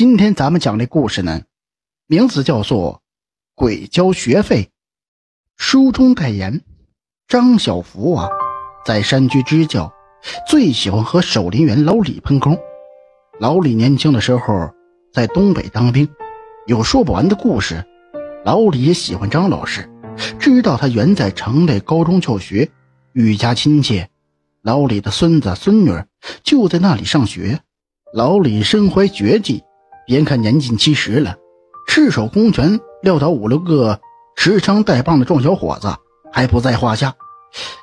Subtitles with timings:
[0.00, 1.42] 今天咱们讲的故事呢，
[2.06, 2.94] 名字叫做
[3.54, 4.62] 《鬼交学费》。
[5.58, 6.62] 书中代言
[7.28, 8.26] 张小福啊，
[8.86, 9.92] 在山居支教，
[10.48, 12.58] 最喜欢和守林员老李喷空。
[13.40, 14.70] 老李年轻的时候
[15.12, 16.08] 在东北当兵，
[16.66, 17.84] 有说不完的故事。
[18.42, 19.86] 老李也喜欢张老师，
[20.38, 22.66] 知道他原在城内高中教学，
[23.12, 24.08] 愈加亲切。
[24.62, 25.92] 老李的孙子孙女
[26.42, 27.60] 就在那里上学。
[28.14, 29.62] 老李身怀绝技。
[30.10, 31.36] 眼看年近七十了，
[31.86, 34.00] 赤手空拳撂倒五六个
[34.34, 35.94] 持枪带棒的壮小伙子
[36.32, 37.14] 还不在话下。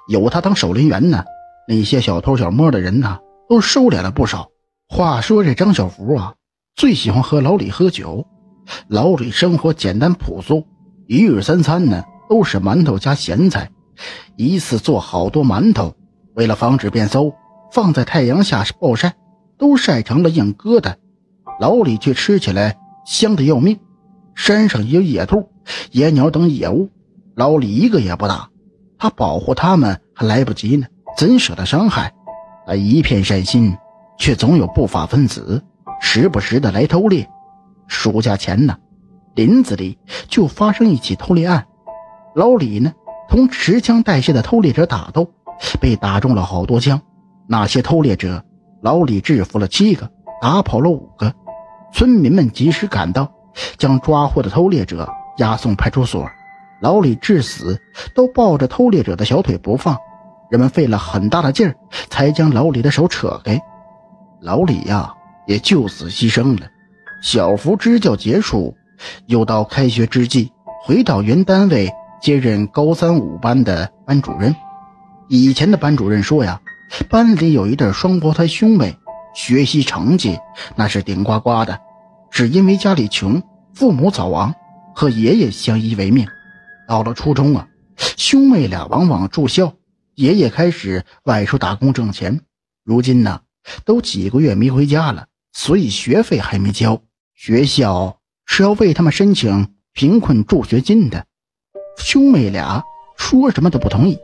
[0.10, 1.24] 有他当守林员呢，
[1.70, 3.18] 那些小偷小摸的人呢
[3.48, 4.50] 都收敛了不少。
[4.90, 6.34] 话说这张小福啊，
[6.76, 8.28] 最喜欢和老李喝酒。
[8.90, 10.68] 老李生活简单朴素，
[11.08, 13.72] 一日三餐呢都是馒头加咸菜，
[14.36, 15.96] 一次做好多馒头，
[16.36, 17.34] 为了防止变馊，
[17.72, 19.16] 放在太阳下暴晒，
[19.58, 20.96] 都晒成了硬疙瘩。
[21.60, 23.80] 老李却吃起来香的要命。
[24.36, 25.50] 山上也有野兔、
[25.92, 26.92] 野鸟等野物，
[27.36, 28.50] 老李一个也不打，
[29.00, 30.86] 他保护他们还来不及呢，
[31.18, 32.14] 怎舍得伤害？
[32.68, 33.76] 他一片善心，
[34.20, 35.64] 却总有不法分子
[36.00, 37.28] 时不时的来偷猎。
[37.88, 38.78] 暑假前呢，
[39.34, 39.98] 林子里
[40.28, 41.66] 就发生一起偷猎案，
[42.36, 42.94] 老李呢
[43.28, 45.32] 同持枪带械的偷猎者打斗，
[45.82, 47.02] 被打中了好多枪。
[47.48, 48.44] 那些偷猎者，
[48.84, 51.34] 老李制服了七个，打跑了五个。
[51.98, 53.32] 村民们及时赶到，
[53.80, 56.30] 将抓获的偷猎者押送派出所。
[56.80, 57.82] 老李至死
[58.14, 59.98] 都抱着偷猎者的小腿不放，
[60.52, 61.76] 人们费了很大的劲儿
[62.12, 63.60] 才将老李的手扯开。
[64.42, 65.16] 老李呀，
[65.48, 66.68] 也就此牺牲了。
[67.24, 68.78] 小福支教结束，
[69.26, 70.52] 又到开学之际，
[70.84, 74.56] 回到原单位接任高三五班的班主任。
[75.30, 76.62] 以前的班主任说呀，
[77.10, 78.96] 班里有一对双胞胎兄妹。
[79.34, 80.40] 学习成绩
[80.76, 81.80] 那是顶呱呱的，
[82.38, 83.42] 只因为家里穷，
[83.74, 84.54] 父母早亡，
[84.94, 86.28] 和爷爷相依为命。
[86.88, 87.68] 到了初中啊，
[88.16, 89.74] 兄妹俩往往住校，
[90.14, 92.42] 爷爷开始外出打工挣钱。
[92.84, 93.42] 如今呢，
[93.86, 97.02] 都几个月没回家了，所以学费还没交。
[97.34, 101.26] 学校是要为他们申请贫困助学金的。
[101.98, 102.84] 兄妹俩
[103.18, 104.20] 说什么都不同意，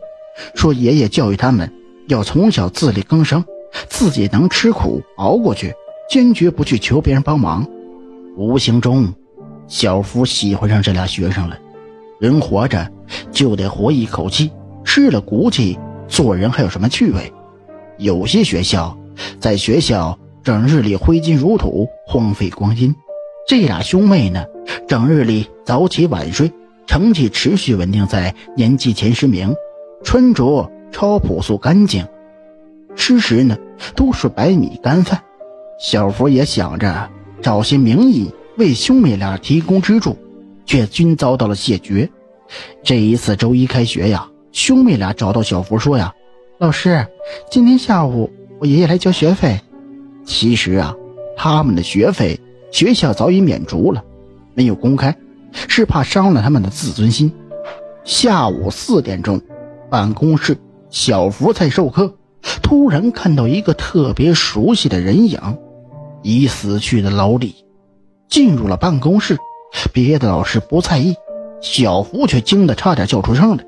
[0.54, 1.74] 说爷爷教育他们
[2.08, 3.44] 要从小自力更生。
[3.90, 5.74] 自己能吃苦熬过去，
[6.08, 7.68] 坚决不去求别人帮忙。
[8.36, 9.14] 无形中，
[9.68, 11.58] 小福喜欢上这俩学生了。
[12.20, 12.90] 人活着
[13.32, 14.52] 就得活一口气，
[14.84, 15.78] 吃了骨气，
[16.08, 17.32] 做人还有什么趣味？
[17.98, 18.98] 有些学校
[19.40, 22.94] 在学校整日里挥金如土，荒废光阴。
[23.48, 24.44] 这俩兄妹呢，
[24.88, 26.52] 整日里早起晚睡，
[26.88, 29.54] 成绩持续稳定在年级前十名，
[30.04, 32.08] 穿着超朴素干净。
[32.96, 33.58] 吃食呢，
[33.96, 35.22] 都是白米干饭。
[35.80, 37.10] 小福也想着
[37.44, 40.18] 找些名义为兄妹俩提供资助，
[40.66, 42.10] 却均遭到了谢绝。
[42.82, 46.14] 这一次周一开学呀，兄妹俩找到小福说呀
[46.58, 47.06] ：“老师，
[47.52, 49.60] 今天下午我爷爷来交学费。”
[50.26, 50.96] 其实啊，
[51.36, 52.40] 他们的学费
[52.72, 54.02] 学校早已免除了，
[54.54, 55.14] 没有公开，
[55.68, 57.30] 是怕伤了他们的自尊心。
[58.06, 59.42] 下午四点钟，
[59.90, 60.58] 办公室，
[60.90, 62.16] 小福在授课。
[62.62, 65.40] 突然看到一个特别熟悉的人影，
[66.24, 67.54] 已死去的老李，
[68.28, 69.38] 进入了办公室。
[69.92, 71.16] 别的老师不在意，
[71.62, 73.64] 小福却惊得差点叫出声来。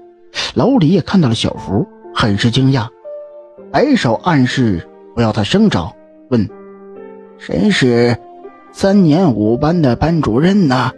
[0.54, 2.88] 老李也看到了小福，很是惊讶，
[3.72, 5.92] 摆手暗示不要他声张，
[6.30, 6.48] 问
[7.38, 8.18] ：“谁是
[8.72, 10.92] 三年五班的班主任呢？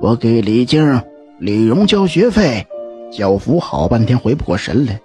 [0.00, 1.00] 我给李静、
[1.38, 2.66] 李荣交学费。”
[3.12, 4.98] 小福好半天回不过神来，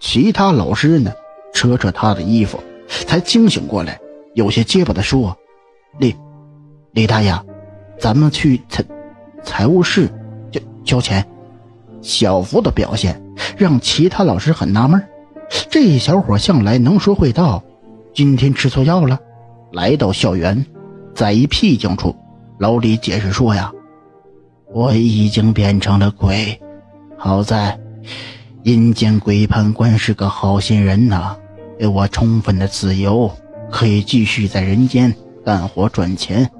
[0.00, 1.12] 其他老师呢？
[1.54, 2.58] 扯扯他的衣服，
[2.88, 3.98] 才惊醒过来，
[4.34, 5.36] 有些结巴地说
[5.98, 6.14] ：“李，
[6.90, 7.32] 李大爷，
[7.98, 8.84] 咱们去财
[9.44, 10.08] 财务室
[10.50, 11.24] 交交钱。”
[12.02, 13.22] 小福的表现
[13.56, 15.02] 让其他老师很纳闷，
[15.70, 17.62] 这小伙向来能说会道，
[18.12, 19.18] 今天吃错药了。
[19.72, 20.66] 来到校园，
[21.14, 22.14] 在一僻静处，
[22.58, 23.72] 老李解释说：“呀，
[24.72, 26.60] 我已经变成了鬼，
[27.16, 27.78] 好在
[28.64, 31.36] 阴间鬼判官是个好心人呐。”
[31.76, 33.28] 给我充分的自由，
[33.70, 35.14] 可以继续在人间
[35.44, 36.50] 干活赚钱，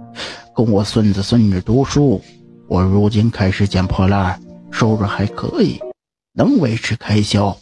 [0.52, 2.20] 供我孙子孙女读书。
[2.68, 4.40] 我如今开始捡破烂，
[4.70, 5.80] 收入还可以，
[6.32, 7.56] 能维持开销。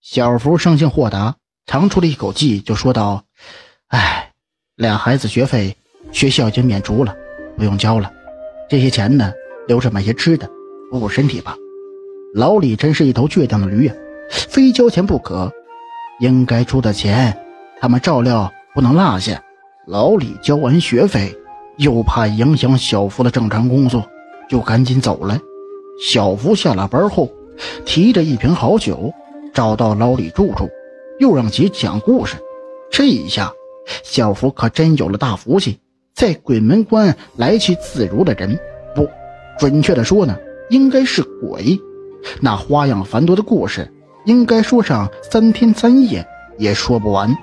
[0.00, 1.36] 小福生性豁达，
[1.66, 3.24] 长出了一口气，就说道
[3.88, 4.30] ：“哎，
[4.76, 5.76] 俩孩子学费
[6.10, 7.14] 学校已经免除了，
[7.56, 8.12] 不用交了。
[8.68, 9.32] 这些钱呢，
[9.68, 10.48] 留着买些吃的，
[10.90, 11.56] 补补身体吧。”
[12.34, 13.94] 老李真是一头倔强的驴呀，
[14.30, 15.52] 非交钱不可。
[16.20, 17.36] 应该出的钱，
[17.80, 19.42] 他们照料不能落下。
[19.86, 21.34] 老李交完学费，
[21.76, 24.04] 又怕影响小福的正常工作，
[24.48, 25.38] 就赶紧走了。
[26.04, 27.30] 小福下了班后，
[27.84, 29.12] 提着一瓶好酒，
[29.52, 30.68] 找到老李住处，
[31.18, 32.36] 又让其讲故事。
[32.90, 33.52] 这一下，
[34.04, 35.80] 小福可真有了大福气，
[36.14, 38.58] 在鬼门关来去自如的人，
[38.94, 39.08] 不
[39.58, 40.36] 准确的说呢，
[40.70, 41.78] 应该是鬼。
[42.40, 43.92] 那花样繁多的故事，
[44.26, 46.24] 应该说上三天三夜
[46.56, 47.36] 也说不完。